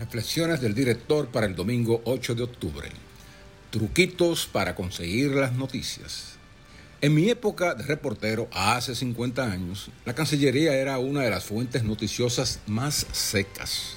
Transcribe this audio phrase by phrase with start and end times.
[0.00, 2.88] Reflexiones del director para el domingo 8 de octubre.
[3.70, 6.34] Truquitos para conseguir las noticias.
[7.00, 11.84] En mi época de reportero, hace 50 años, la Cancillería era una de las fuentes
[11.84, 13.94] noticiosas más secas.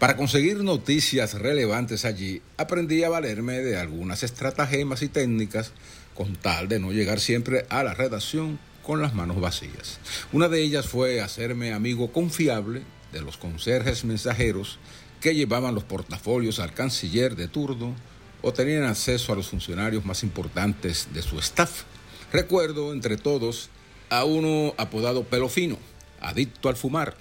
[0.00, 5.70] Para conseguir noticias relevantes allí, aprendí a valerme de algunas estratagemas y técnicas
[6.16, 10.00] con tal de no llegar siempre a la redacción con las manos vacías.
[10.32, 14.80] Una de ellas fue hacerme amigo confiable de los conserjes mensajeros
[15.20, 17.94] que llevaban los portafolios al canciller de turno
[18.42, 21.84] o tenían acceso a los funcionarios más importantes de su staff
[22.32, 23.70] Recuerdo entre todos
[24.10, 25.78] a uno apodado Pelo Fino,
[26.20, 27.16] adicto al fumar,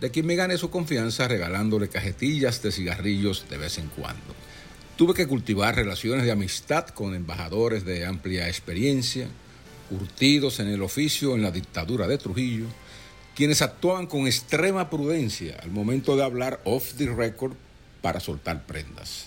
[0.00, 4.34] de quien me gané su confianza regalándole cajetillas de cigarrillos de vez en cuando.
[4.96, 9.28] Tuve que cultivar relaciones de amistad con embajadores de amplia experiencia,
[9.90, 12.66] curtidos en el oficio en la dictadura de Trujillo,
[13.36, 17.52] quienes actuaban con extrema prudencia al momento de hablar off the record
[18.00, 19.26] para soltar prendas.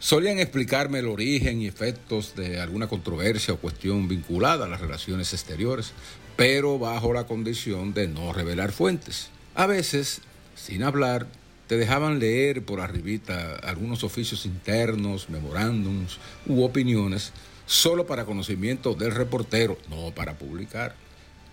[0.00, 5.32] Solían explicarme el origen y efectos de alguna controversia o cuestión vinculada a las relaciones
[5.32, 5.92] exteriores,
[6.36, 9.30] pero bajo la condición de no revelar fuentes.
[9.54, 10.22] A veces,
[10.56, 11.28] sin hablar,
[11.68, 17.32] te dejaban leer por arribita algunos oficios internos, memorándums u opiniones,
[17.66, 20.96] solo para conocimiento del reportero, no para publicar.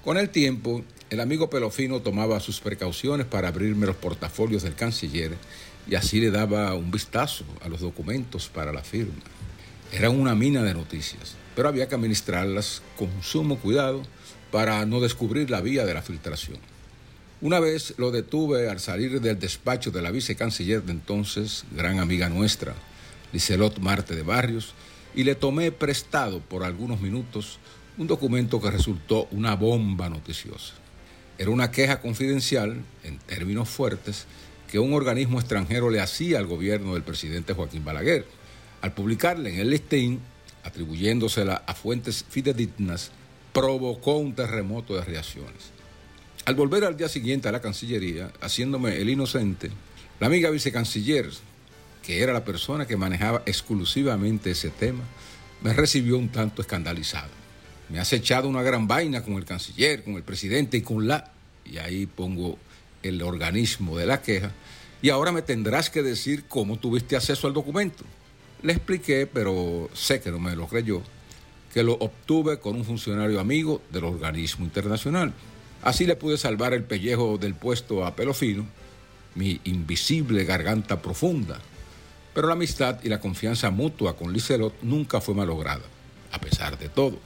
[0.03, 5.33] Con el tiempo, el amigo Pelofino tomaba sus precauciones para abrirme los portafolios del canciller
[5.89, 9.21] y así le daba un vistazo a los documentos para la firma.
[9.91, 14.03] Era una mina de noticias, pero había que administrarlas con sumo cuidado
[14.51, 16.59] para no descubrir la vía de la filtración.
[17.41, 22.29] Una vez lo detuve al salir del despacho de la vicecanciller de entonces, gran amiga
[22.29, 22.73] nuestra,
[23.33, 24.73] Licelot Marte de Barrios,
[25.15, 27.59] y le tomé prestado por algunos minutos
[27.97, 30.73] un documento que resultó una bomba noticiosa.
[31.37, 34.25] Era una queja confidencial, en términos fuertes,
[34.69, 38.25] que un organismo extranjero le hacía al gobierno del presidente Joaquín Balaguer.
[38.81, 40.19] Al publicarla en el listín,
[40.63, 43.11] atribuyéndosela a fuentes fidedignas,
[43.53, 45.71] provocó un terremoto de reacciones.
[46.45, 49.71] Al volver al día siguiente a la Cancillería, haciéndome el inocente,
[50.19, 51.29] la amiga vicecanciller,
[52.03, 55.03] que era la persona que manejaba exclusivamente ese tema,
[55.61, 57.29] me recibió un tanto escandalizado.
[57.89, 61.31] Me has echado una gran vaina con el canciller, con el presidente y con la...
[61.65, 62.57] Y ahí pongo
[63.03, 64.51] el organismo de la queja
[65.01, 68.03] y ahora me tendrás que decir cómo tuviste acceso al documento.
[68.61, 71.01] Le expliqué, pero sé que no me lo creyó,
[71.73, 75.33] que lo obtuve con un funcionario amigo del organismo internacional.
[75.81, 78.65] Así le pude salvar el pellejo del puesto a pelo fino,
[79.35, 81.61] mi invisible garganta profunda.
[82.33, 85.83] Pero la amistad y la confianza mutua con Licelot nunca fue malograda,
[86.31, 87.17] a pesar de todo.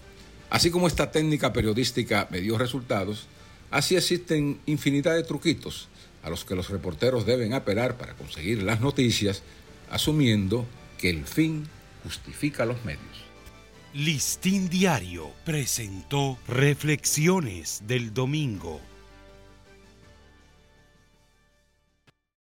[0.50, 3.28] Así como esta técnica periodística me dio resultados,
[3.74, 5.90] Así existen infinidad de truquitos
[6.22, 9.42] a los que los reporteros deben apelar para conseguir las noticias,
[9.90, 10.68] asumiendo
[11.00, 11.68] que el fin
[12.04, 13.02] justifica los medios.
[13.96, 18.80] Listín Diario presentó Reflexiones del Domingo.